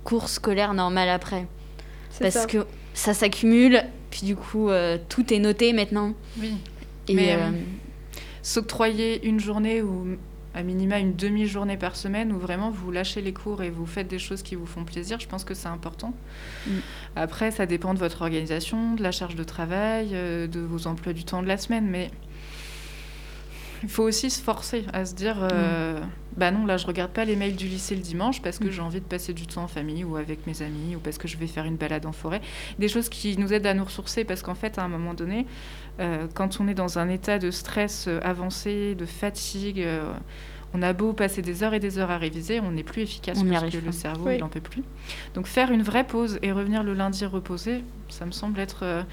[0.04, 1.48] cours scolaire normal après.
[2.10, 2.46] C'est Parce ça.
[2.46, 3.84] que ça s'accumule.
[4.12, 6.14] Puis du coup, euh, tout est noté maintenant.
[6.40, 6.56] Oui.
[7.08, 7.52] Et Mais, euh, euh,
[8.42, 10.18] S'octroyer une journée ou
[10.54, 14.08] à minima une demi-journée par semaine où vraiment vous lâchez les cours et vous faites
[14.08, 16.14] des choses qui vous font plaisir, je pense que c'est important.
[16.68, 16.72] Mm.
[17.16, 21.24] Après, ça dépend de votre organisation, de la charge de travail, de vos emplois du
[21.24, 22.12] temps de la semaine, mais
[23.84, 26.00] il faut aussi se forcer à se dire euh,
[26.38, 28.72] bah non, là je regarde pas les mails du lycée le dimanche parce que Mm.
[28.72, 31.28] j'ai envie de passer du temps en famille ou avec mes amis ou parce que
[31.28, 32.42] je vais faire une balade en forêt.
[32.80, 35.46] Des choses qui nous aident à nous ressourcer parce qu'en fait, à un moment donné,
[36.00, 40.12] euh, quand on est dans un état de stress euh, avancé, de fatigue, euh,
[40.76, 43.38] on a beau passer des heures et des heures à réviser, on n'est plus efficace
[43.40, 44.36] On parce que le cerveau, Oui.
[44.38, 44.82] il n'en peut plus.
[45.36, 49.04] Donc faire une vraie pause et revenir le lundi reposer, ça me semble être euh,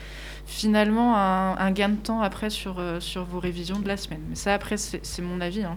[0.46, 4.22] finalement un, un gain de temps après sur, euh, sur vos révisions de la semaine.
[4.28, 5.64] Mais ça, après, c'est c'est mon avis.
[5.64, 5.76] hein.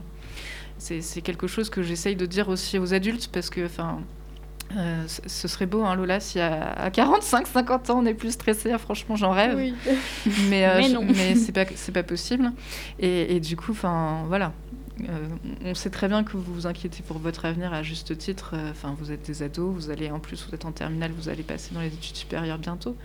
[0.83, 4.01] C'est c'est quelque chose que j'essaye de dire aussi aux adultes parce que, enfin...
[4.75, 8.31] euh, ce serait beau, hein, Lola, si à, à 45, 50 ans on est plus
[8.31, 9.55] stressé, ah, franchement j'en rêve.
[9.55, 9.73] Oui.
[10.49, 11.03] mais, euh, Mais non.
[11.05, 12.51] mais c'est pas c'est pas possible.
[12.99, 14.51] Et, et du coup enfin voilà.
[15.09, 15.27] Euh,
[15.65, 18.51] on sait très bien que vous vous inquiétez pour votre avenir à juste titre.
[18.55, 21.29] Euh, enfin vous êtes des ados vous allez en plus vous êtes en terminale vous
[21.29, 22.97] allez passer dans les études supérieures bientôt.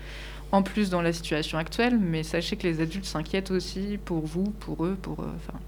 [0.51, 4.53] En plus dans la situation actuelle mais sachez que les adultes s'inquiètent aussi pour vous
[4.59, 5.59] pour eux pour eux, enfin.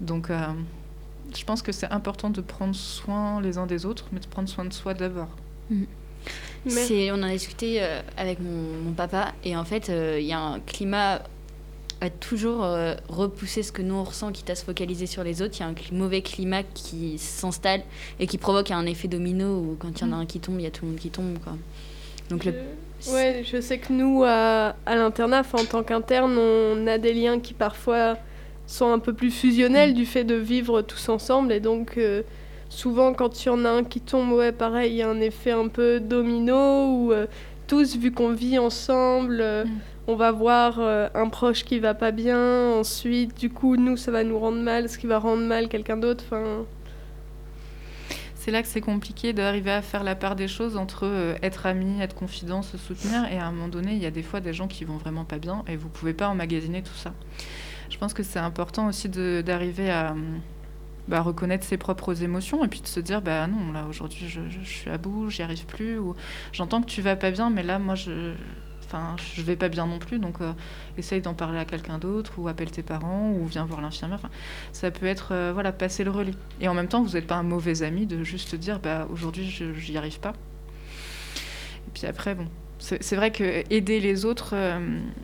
[0.00, 0.36] Donc euh,
[1.36, 4.48] je pense que c'est important de prendre soin les uns des autres mais de prendre
[4.48, 5.28] soin de soi d'abord
[6.64, 8.50] Mais- C'est, on en a discuté euh, avec mon,
[8.84, 11.22] mon papa et en fait, euh, il y a un climat
[12.00, 15.42] à toujours euh, repousser ce que nous on ressent, quitte à se focaliser sur les
[15.42, 15.54] autres.
[15.58, 17.82] Il y a un mauvais climat qui s'installe
[18.20, 20.58] et qui provoque un effet domino où quand il y en a un qui tombe,
[20.60, 21.38] il y a tout le monde qui tombe.
[21.42, 21.54] Quoi.
[22.30, 26.86] Donc le- Je- Ouais, je sais que nous, à, à l'internat, en tant qu'interne, on
[26.88, 28.16] a des liens qui parfois
[28.68, 31.52] sont un peu plus fusionnels du fait de vivre tous ensemble.
[31.52, 32.22] Et donc, euh,
[32.68, 35.20] souvent, quand il y en a un qui tombe, ouais, pareil, il y a un
[35.20, 37.26] effet un peu domino où euh,
[37.66, 39.70] tous, vu qu'on vit ensemble, euh, Mm.
[40.06, 40.80] on va voir
[41.14, 42.72] un proche qui va pas bien.
[42.74, 45.96] Ensuite, du coup, nous, ça va nous rendre mal, ce qui va rendre mal quelqu'un
[45.96, 46.24] d'autre.
[46.26, 46.64] Enfin,
[48.34, 52.00] C'est là que c'est compliqué d'arriver à faire la part des choses entre être ami,
[52.00, 53.30] être confident, se soutenir.
[53.30, 55.24] Et à un moment donné, il y a des fois des gens qui vont vraiment
[55.24, 57.12] pas bien et vous pouvez pas emmagasiner tout ça.
[57.98, 60.14] Je pense que c'est important aussi d'arriver à,
[61.08, 64.40] bah, reconnaître ses propres émotions et puis de se dire bah non là aujourd'hui je,
[64.62, 66.14] suis à bout j'y arrive plus ou
[66.52, 68.34] j'entends que tu vas pas bien mais là moi je
[68.84, 70.20] enfin je vais pas bien non plus.
[70.20, 70.52] Donc euh,
[70.96, 74.20] essaye d'en parler à quelqu'un d'autre ou appelle tes parents ou viens voir l'infirmière.
[74.72, 76.34] Ça peut être euh, voilà passer le relais.
[76.60, 79.50] Et en même temps vous n'êtes pas un mauvais ami de juste dire bah aujourd'hui
[79.76, 80.34] j'y arrive pas.
[81.88, 82.46] Et puis après bon
[82.78, 84.78] c'est vrai que aider les autres, euh,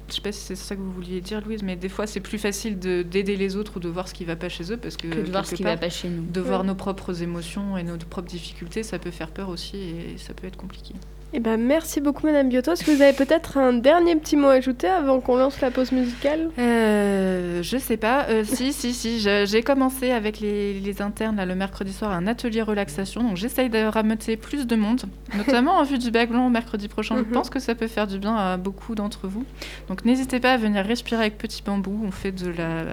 [0.08, 2.20] je sais pas si c'est ça que vous vouliez dire, Louise, mais des fois c'est
[2.20, 4.76] plus facile de- d'aider les autres ou de voir ce qui va pas chez eux
[4.76, 6.22] parce que, Que de voir ce qui va part, pas chez nous.
[6.24, 6.66] de voir Ouais.
[6.66, 10.46] nos propres émotions et nos propres difficultés, ça peut faire peur aussi et ça peut
[10.46, 10.94] être compliqué.
[11.36, 12.70] Eh ben, merci beaucoup, Madame Biotto.
[12.72, 15.72] Est-ce que vous avez peut-être un dernier petit mot à ajouter avant qu'on lance la
[15.72, 16.50] pause musicale?
[16.60, 18.26] Euh, je sais pas.
[18.28, 19.18] Euh, si, si, si.
[19.18, 23.22] J'ai commencé avec les, les internes là, le mercredi soir un atelier relaxation.
[23.24, 25.02] Donc j'essaye de rameuter plus de monde,
[25.36, 27.16] notamment en vue du bac blanc mercredi prochain.
[27.16, 27.24] Mhm.
[27.28, 29.44] Je pense que ça peut faire du bien à beaucoup d'entre vous.
[29.88, 32.00] Donc n'hésitez pas à venir respirer avec Petit Bambou.
[32.06, 32.84] On fait de la,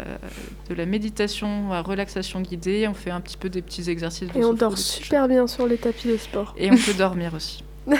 [0.69, 2.87] de la méditation à relaxation guidée.
[2.87, 5.67] On fait un petit peu des petits exercices de Et on dort super bien sur
[5.67, 6.53] les tapis de sport.
[6.57, 7.63] Et on peut dormir aussi.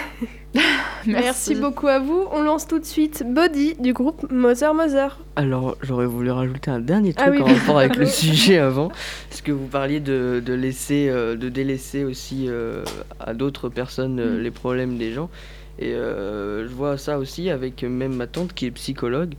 [1.07, 1.55] Merci.
[1.55, 2.25] beaucoup à vous.
[2.31, 5.19] On lance tout de suite Body du groupe Mother Mother.
[5.35, 7.53] Alors, j'aurais voulu rajouter un dernier Ah truc oui, en oui.
[7.53, 8.89] rapport avec le sujet avant,
[9.29, 12.83] parce que vous parliez de, de laisser, euh, de délaisser aussi euh,
[13.19, 14.43] à d'autres personnes euh, Mm.
[14.43, 15.29] les problèmes des gens.
[15.79, 19.33] Et euh, je vois ça aussi avec même ma tante qui est psychologue.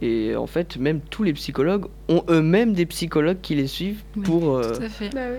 [0.00, 4.22] Et en fait, même tous les psychologues ont eux-mêmes des psychologues qui les suivent Oui,
[4.22, 5.10] pour, euh, Tout à fait.
[5.12, 5.38] Bah oui.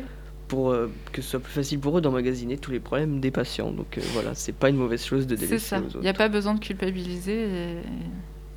[0.50, 3.72] pour euh, que ce soit plus facile pour eux d'emmagasiner tous les problèmes des patients.
[3.72, 5.80] Donc euh, voilà, c'est pas une mauvaise chose de C'est délaisser ça.
[5.80, 7.72] aux Il n'y a pas besoin de culpabiliser et,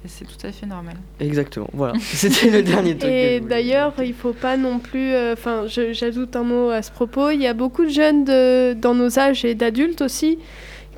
[0.04, 0.96] et c'est tout à fait normal.
[1.20, 1.92] Exactement, voilà.
[2.00, 3.08] C'était le dernier truc.
[3.08, 5.14] Et d'ailleurs, il faut pas non plus.
[5.32, 7.30] Enfin, j'ajoute un mot à ce propos.
[7.30, 10.38] Il y a beaucoup de jeunes de- dans nos âges et d'adultes aussi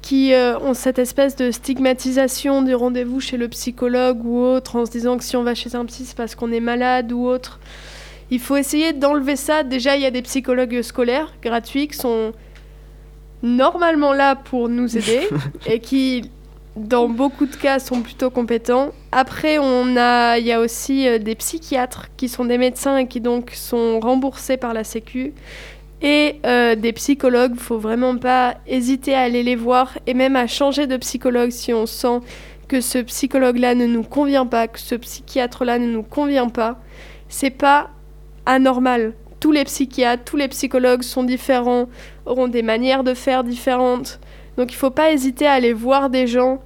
[0.04, 4.84] qui euh, ont cette espèce de stigmatisation du rendez-vous chez le psychologue ou autre en
[4.84, 7.26] se disant que si on va chez un psy, c'est parce qu'on est malade ou
[7.26, 7.58] autre.
[8.30, 9.62] Il faut essayer d'enlever ça.
[9.62, 12.32] Déjà, il y a des psychologues scolaires gratuits qui sont
[13.42, 15.26] normalement là pour nous aider
[15.66, 16.30] et qui,
[16.76, 18.92] dans beaucoup de cas, sont plutôt compétents.
[19.10, 23.06] Après, on a, il y a aussi euh, des psychiatres qui sont des médecins et
[23.06, 25.32] qui donc sont remboursés par la Sécu.
[26.06, 30.46] Et euh, des psychologues, faut vraiment pas hésiter à aller les voir et même à
[30.46, 32.20] changer de psychologue si on sent
[32.68, 36.78] que ce psychologue-là ne nous convient pas, que ce psychiatre-là ne nous convient pas.
[37.30, 37.88] C'est pas
[38.44, 39.14] anormal.
[39.40, 41.88] Tous les psychiatres, tous les psychologues sont différents,
[42.26, 44.20] auront des manières de faire différentes.
[44.58, 46.60] Donc il faut pas hésiter à aller voir des gens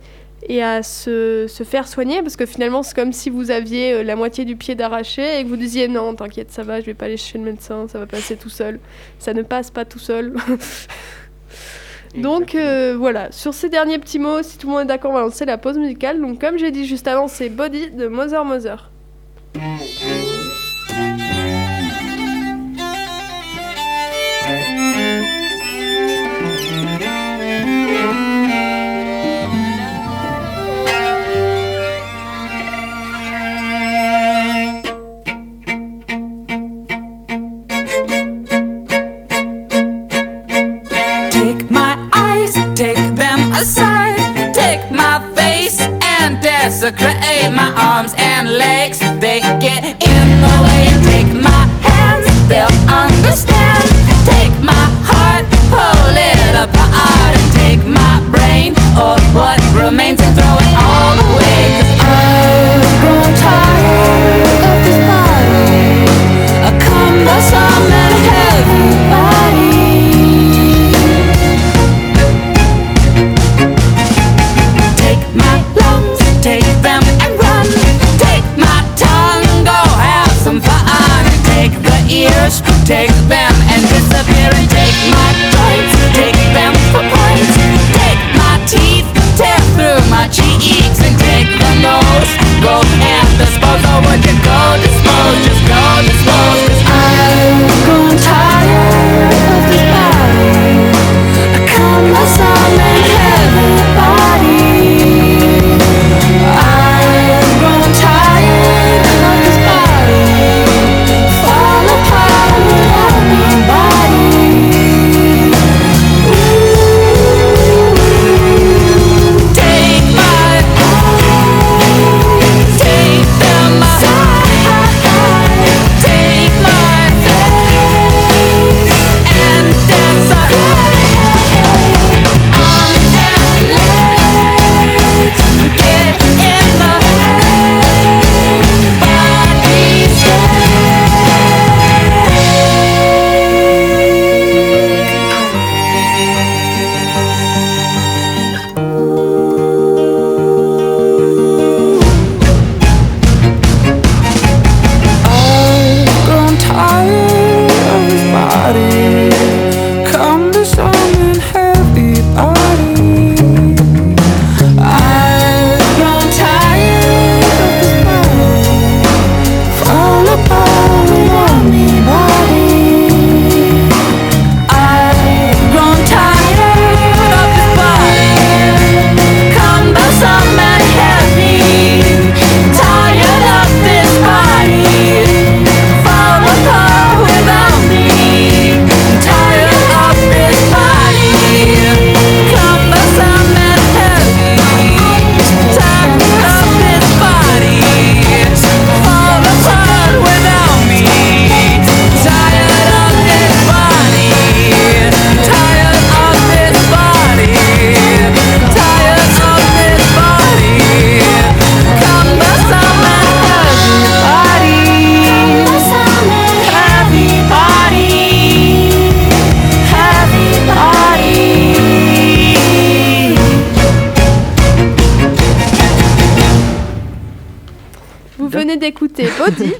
[0.46, 4.02] et à se, se faire soigner parce que finalement c'est comme si vous aviez euh,
[4.02, 6.94] la moitié du pied d'arraché et que vous disiez non t'inquiète ça va je vais
[6.94, 8.78] pas aller chez le médecin ça va passer tout seul.
[9.18, 10.34] Ça ne passe pas tout seul.
[12.16, 13.30] Donc euh, voilà.
[13.32, 15.58] Sur ces derniers petits mots si tout le monde est d'accord on va lancer la
[15.58, 16.20] pause musicale.
[16.20, 18.90] Donc comme j'ai dit juste avant c'est Body de Mother Mother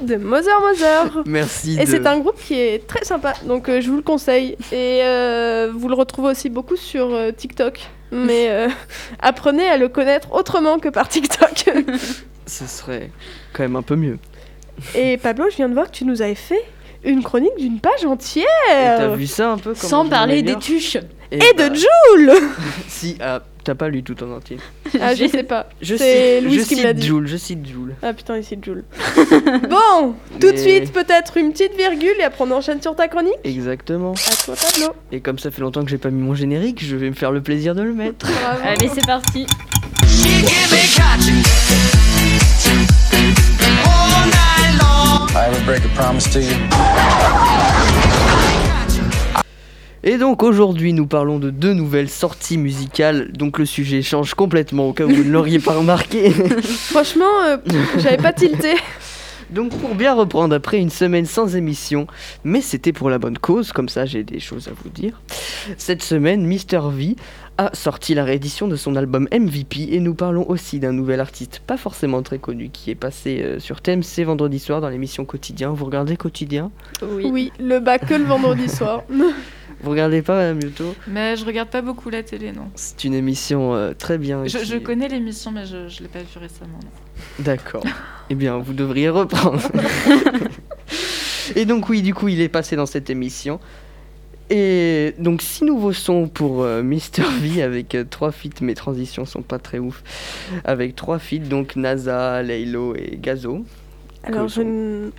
[0.09, 1.23] de Mother Mother.
[1.27, 1.79] Merci.
[1.81, 4.57] Et de- c'est un groupe qui est très sympa, donc euh, je vous le conseille.
[4.73, 7.81] Et euh, vous le retrouvez aussi beaucoup sur euh, TikTok.
[8.11, 8.69] Mais euh,
[9.21, 11.71] apprenez à le connaître autrement que par TikTok.
[12.47, 13.11] Ce serait
[13.53, 14.19] quand même un peu mieux.
[14.95, 16.63] Et Pablo, je viens de voir que tu nous avais fait
[17.05, 18.45] une chronique d'une page entière.
[18.71, 20.97] Et T'as vu ça un peu Sans parler des tuches.
[21.31, 22.33] Et bah, de Joule
[22.89, 24.57] Si, ah, t'as pas lu tout en entier.
[24.99, 25.69] Ah, je sais pas.
[25.83, 27.07] Je C'est cite, Louise je qui me l'a cite dit.
[27.07, 27.95] Joule, je cite Joule.
[28.03, 28.83] Ah putain, ici Joule.
[29.69, 33.09] bon, tout de Mais- suite, peut-être une petite virgule et après on enchaîne sur ta
[33.09, 33.35] chronique.
[33.45, 34.13] Exactement.
[34.13, 34.95] À toi, Pablo.
[35.13, 37.31] Et comme ça fait longtemps que j'ai pas mis mon générique, je vais me faire
[37.31, 38.27] le plaisir de le mettre.
[38.27, 38.61] Bravo.
[38.65, 39.45] Allez, c'est parti.
[45.35, 47.85] I ever break a promise to you?
[50.05, 54.89] Et donc aujourd'hui nous parlons de deux nouvelles sorties musicales, donc le sujet change complètement
[54.89, 56.31] au cas où vous ne l'auriez pas remarqué.
[56.63, 57.57] Franchement, euh,
[57.99, 58.75] j'avais pas tilté.
[59.51, 62.07] Donc pour bien reprendre après une semaine sans émission,
[62.45, 65.23] mais c'était pour la bonne cause, comme ça j'ai des choses à vous dire.
[65.79, 67.17] Cette semaine, Mr V
[67.59, 71.61] a sorti la réédition de son album MVP et nous parlons aussi d'un nouvel artiste
[71.67, 75.71] pas forcément très connu qui est passé euh, sur TMC vendredi soir dans l'émission Quotidien.
[75.71, 76.71] Vous regardez Quotidien?
[77.03, 77.53] Oui.
[77.59, 79.03] le bas que le vendredi soir.
[79.81, 82.69] Vous regardez pas Madame Yuto Mais je regarde pas beaucoup la télé, non.
[82.75, 84.45] C'est une émission euh, très bien.
[84.47, 86.79] Je, qui- je connais l'émission, mais je, je l'ai pas vue récemment.
[86.83, 87.45] non.
[87.45, 87.85] D'accord.
[88.31, 89.61] eh bien, vous devriez reprendre.
[91.57, 93.59] Et donc oui, du coup, il est passé dans cette émission.
[94.51, 98.61] Et donc six nouveaux sons pour euh, Mr V avec euh, trois feats.
[98.63, 100.03] Mes transitions sont pas très ouf.
[100.65, 103.65] Avec trois feats, donc NASA, Laylo et Gazo.
[104.25, 105.11] Alors, je ne.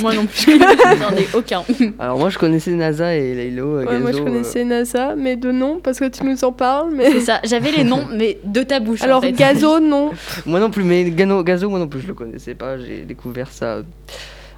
[0.00, 0.58] Moi non plus.
[0.58, 1.62] J'en ai aucun.
[1.98, 3.66] Alors moi, je connaissais NASA et Laylo.
[3.78, 6.52] euh, Ouais, moi, je Gazo, connaissais NASA, mais de nom, parce que tu nous en
[6.52, 6.90] parles.
[6.94, 7.10] Mais...
[7.10, 7.40] C'est ça.
[7.44, 9.02] J'avais les noms, mais de ta bouche.
[9.02, 9.32] en Alors, fait.
[9.32, 10.10] Gazo, non.
[10.12, 12.78] euh, Moi non plus, mais Gano- Gazo, moi non plus, je le connaissais pas.
[12.78, 13.82] J'ai découvert ça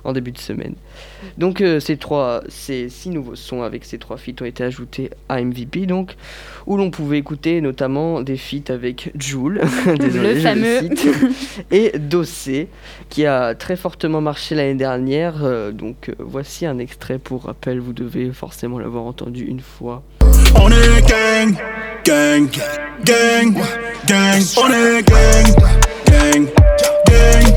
[0.07, 0.75] en début de semaine.
[1.39, 5.11] Donc euh, ces trois, ces six nouveaux sons avec ces trois feats ont été ajoutés
[5.29, 6.17] à MVP, donc
[6.67, 9.61] où l'on pouvait écouter notamment des feats avec Joule,
[9.99, 10.81] désolé, Le fameux.
[10.81, 11.09] cite,
[11.71, 12.69] et Dossé,
[13.09, 15.45] qui a très fortement marché l'année dernière.
[15.45, 20.03] euh, donc euh, voici un extrait pour rappel, vous devez forcément l'avoir entendu une fois.
[20.55, 21.55] On est gang,
[22.05, 22.49] gang,
[23.05, 23.53] gang,
[24.07, 24.43] gang.
[24.57, 25.55] On est gang,
[26.09, 26.47] gang,
[27.07, 27.56] gang.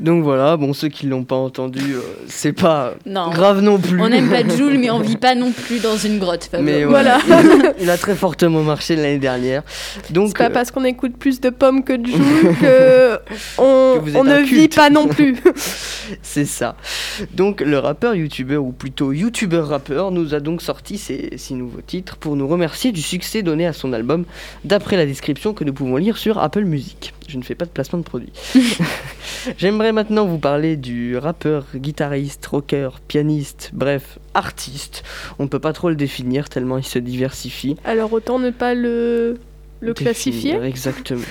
[0.00, 3.30] Donc voilà, bon ceux qui l'ont pas entendu, euh, c'est pas Non.
[3.30, 4.00] grave non plus.
[4.00, 6.48] On n'aime pas Joule, mais on vit pas non plus dans une grotte.
[6.60, 7.18] Mais Voilà.
[7.26, 7.74] voilà.
[7.80, 9.62] il a très fortement marché l'année dernière.
[10.02, 13.18] C'est Donc, pas euh, parce qu'on écoute plus de pommes que de Joule que
[13.58, 15.36] on, Que ne vit pas non plus.
[16.22, 16.76] c'est ça.
[17.34, 21.82] Donc, le rappeur youtubeur, ou plutôt youtubeur rappeur, nous a donc sorti ces six nouveaux
[21.86, 24.24] titres pour nous remercier du succès donné à son album,
[24.64, 27.12] d'après la description que nous pouvons lire sur Apple Music.
[27.30, 28.32] Je ne fais pas de placement de produit.
[29.56, 35.04] J'aimerais maintenant vous parler du rappeur, guitariste, rocker, pianiste, bref, artiste.
[35.38, 37.76] On ne peut pas trop le définir tellement il se diversifie.
[37.84, 39.38] Alors, autant ne pas le,
[39.80, 40.60] le classifier.
[40.62, 41.22] Exactement.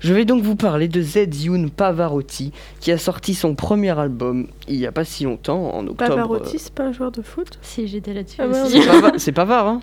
[0.00, 4.78] Je vais donc vous parler de Zedioun Pavarotti, qui a sorti son premier album il
[4.78, 6.08] n'y a pas si longtemps, en octobre.
[6.10, 7.58] Pavarotti, c'est pas un joueur de foot?
[7.62, 9.80] Si j'étais là-dessus Ah, Pava- C'est Pavard, hein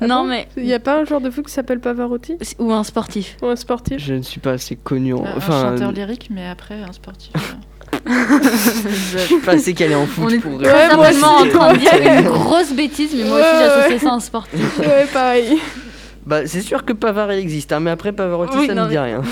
[0.00, 2.36] Ah Non, bon mais- Il n'y a pas un joueur de foot qui s'appelle Pavarotti
[2.58, 3.36] Ou un sportif.
[3.42, 5.24] Ou un sportif Je ne suis pas assez connu en...
[5.24, 7.32] Un- Enfin, un chanteur lyrique, mais après un sportif.
[7.94, 7.98] euh.
[9.12, 10.60] je suis pas assez calé en foot On est pour...
[10.60, 13.98] très Ouais, moi en train de dire une grosse bêtise, mais moi aussi j'associe ouais.
[13.98, 14.78] ça à un sportif.
[14.78, 15.58] Ouais, pareil.
[16.26, 18.88] Bah, c'est sûr que Pavard il existe, hein, mais après Pavarotti Oui, ça ne me
[18.88, 19.22] dit mais- rien.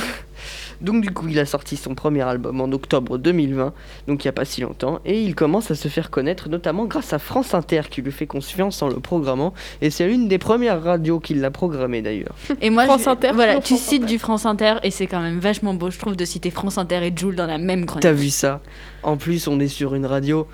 [0.81, 3.73] Donc du coup, il a sorti son premier album en octobre 2020,
[4.07, 6.85] donc il n'y a pas si longtemps, et il commence à se faire connaître notamment
[6.85, 10.39] grâce à France Inter qui lui fait confiance en le programmant, et c'est l'une des
[10.39, 12.35] premières radios qui l'a programmé d'ailleurs.
[12.63, 14.13] Et moi, France je- Inter, voilà, tu France cites Inter.
[14.13, 17.01] du France Inter et c'est quand même vachement beau, je trouve, de citer France Inter
[17.07, 18.03] et Joule dans la même chronique.
[18.03, 18.61] T'as vu ça?
[19.03, 20.47] En plus, on est sur une radio.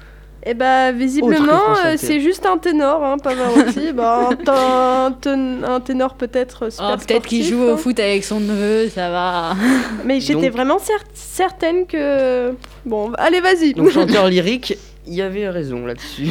[0.47, 3.93] Et bah, Autre visiblement, France euh, c'est juste un ténor, hein, Pavarotti.
[3.95, 7.73] bah, un, un ten- un ténor peut-être super Oh, peut-être qu'il joue hein.
[7.73, 9.55] au foot avec son neveu, ça va.
[10.05, 12.53] Mais j'étais Donc- vraiment cer- certaine que.
[12.85, 13.73] Bon, allez, vas-y.
[13.73, 14.77] Donc chanteur lyrique,
[15.07, 16.29] il y avait raison là-dessus.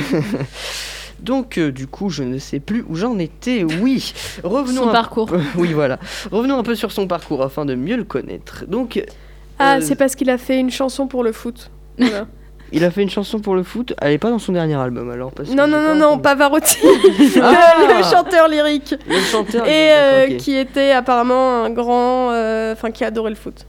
[1.20, 3.64] Donc euh, du coup, je ne sais plus où j'en étais.
[3.82, 5.26] Oui, revenons Son parcours.
[5.28, 5.98] peu- Oui, voilà.
[6.32, 8.66] Revenons un peu sur son parcours afin de mieux le connaître.
[8.68, 9.02] Donc,
[9.58, 11.72] Ah, euh, c'est parce qu'il a fait une chanson pour le foot.
[11.98, 12.28] Voilà.
[12.74, 13.94] Il a fait une chanson pour le foot.
[14.02, 16.22] Elle est pas dans son dernier album alors parce non, non, non, non, entendu.
[16.24, 16.78] Pavarotti,
[17.42, 18.96] Ah le, chanteur lyrique.
[19.08, 19.66] Le chanteur.
[19.68, 22.32] Et euh, qui était apparemment un grand.
[22.32, 23.66] euh, Enfin, qui adorait le foot.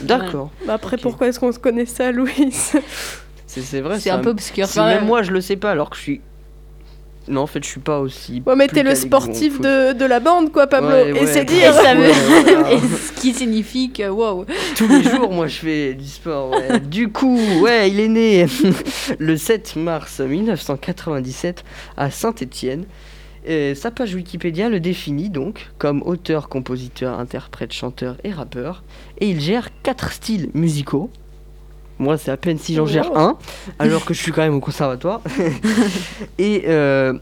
[0.00, 0.50] D'accord.
[0.66, 2.72] Bah, après, pourquoi est-ce qu'on se connaissait à Louise
[3.46, 3.98] C'est c'est vrai.
[4.00, 4.22] C'est un ça.
[4.22, 6.20] peu obscur Si même moi je le sais pas alors que je suis
[7.28, 8.42] Non, en fait, je suis pas aussi.
[8.46, 10.88] Ouais, mais t'es le sportif de, de la bande, quoi, Pablo.
[10.88, 11.70] Ouais, Et ouais, c'est dire.
[11.70, 12.72] Et ça veut- Ouais, voilà.
[12.72, 14.44] Et ce qui signifie que, wow.
[14.76, 16.50] Tous les jours, moi, je fais du sport.
[16.50, 16.80] ouais.
[16.88, 18.46] Du coup, ouais, il est né
[19.18, 21.64] le 7 mars 1997
[21.96, 22.84] à Saint-Étienne.
[23.46, 28.82] Et Sa page Wikipédia le définit donc comme auteur, compositeur, interprète, chanteur et rappeur.
[29.20, 31.10] Et il gère quatre styles musicaux.
[31.98, 33.18] Moi, c'est à peine si j'en gère Wow.
[33.18, 33.38] un,
[33.78, 35.20] alors que je suis quand même au conservatoire.
[36.38, 37.14] et euh,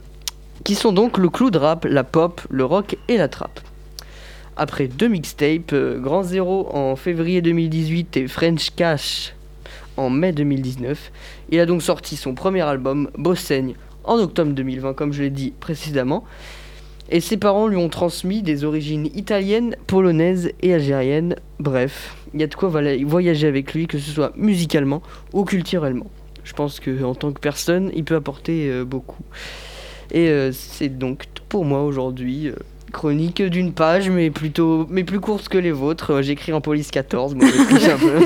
[0.65, 3.61] qui sont donc le clou de rap, la pop, le rock et la trap.
[4.59, 9.35] Après deux mixtapes, euh, Grand Zéro en février 2018 et French Cash
[9.99, 11.13] en mai 2019,
[11.51, 15.53] il a donc sorti son premier album, Bossaigne, en octobre 2020, comme je l'ai dit
[15.61, 16.25] précédemment.
[17.11, 21.37] Et ses parents lui ont transmis des origines italiennes, polonaises et algériennes.
[21.61, 25.03] Bref, il y a de quoi voyager avec lui, que ce soit musicalement
[25.35, 26.07] ou culturellement.
[26.45, 29.23] Je pense qu'en tant que personne, il peut apporter euh, beaucoup.
[30.13, 32.51] Et euh, c'est donc pour moi aujourd'hui.
[32.97, 36.15] Chronique d'une page, mais plutôt, mais plus courte que les vôtres.
[36.15, 38.19] Euh, J'écris en police 14, moi je triche un peu.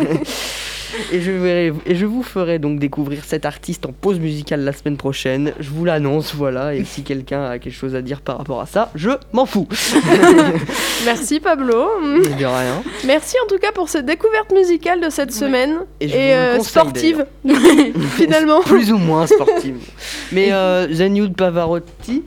[1.13, 4.73] Et je, verrai- et je vous ferai donc découvrir cet artiste en pause musicale la
[4.73, 5.53] semaine prochaine.
[5.61, 6.75] Je vous l'annonce, voilà.
[6.75, 9.69] Et si quelqu'un a quelque chose à dire par rapport à ça, je m'en fous.
[11.05, 11.87] Merci, Pablo.
[12.03, 12.83] De rien.
[13.07, 15.79] Merci en tout cas pour cette découverte musicale de cette semaine.
[16.01, 17.25] Et euh, sportive,
[18.17, 18.61] finalement.
[18.63, 19.77] Plus ou moins sportive.
[20.33, 22.25] Mais euh, Zagnoud Pavarotti,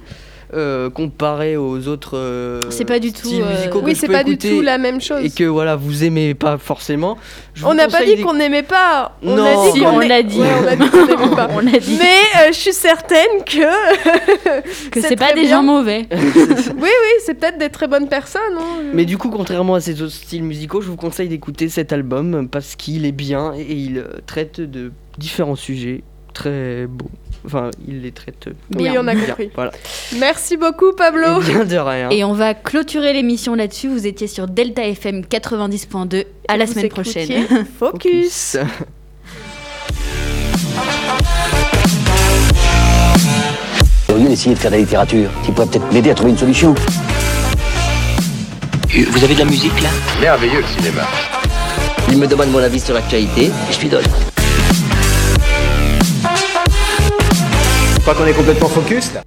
[0.56, 4.00] euh, comparé aux autres euh, C'est pas du tout, styles euh, musicaux que Oui, je
[4.02, 5.24] c'est peux pas du écouter tout la même chose.
[5.24, 7.18] et que voilà vous aimez pas forcément.
[7.54, 9.18] je On vous n'a pas conseille dit des- qu'on n'aimait pas.
[9.24, 9.44] On Non.
[9.46, 10.40] a dit Si, qu'on on est- l'a dit.
[10.40, 11.48] Ouais, on a dit qu'on n'aimait pas.
[11.54, 13.64] On a dit Mais euh, je suis certaine que.
[14.92, 15.58] que c'est c'est pas très des bien.
[15.58, 16.08] gens mauvais.
[16.12, 18.42] Oui, oui, c'est peut-être des très bonnes personnes.
[18.58, 18.82] hein.
[18.94, 22.48] Mais du coup, contrairement à ces autres styles musicaux, je vous conseille d'écouter cet album
[22.50, 27.10] parce qu'il est bien et il euh, traite de différents sujets très beaux.
[27.46, 29.02] Enfin, il les traite Oui, Bien.
[29.04, 29.26] on a bien.
[29.26, 29.50] compris.
[29.54, 29.72] Voilà.
[30.18, 31.42] Merci beaucoup, Pablo.
[31.42, 32.10] Et bien de rien.
[32.10, 33.90] Et on va clôturer l'émission là-dessus.
[33.90, 36.26] Vous étiez sur Delta FM 90.2.
[36.48, 37.46] À la semaine prochaine.
[37.80, 38.58] Focus.
[44.10, 46.38] Au lieu d'essayer de faire de la littérature, tu pourrais peut-être m'aider à trouver une
[46.38, 46.76] solution.
[48.90, 49.90] Vous avez de la musique là?
[50.22, 51.02] Merveilleux le cinéma.
[52.12, 54.04] Il me demande mon avis sur l'actualité et je lui donne.
[58.04, 59.22] Crois qu'on est complètement focus là.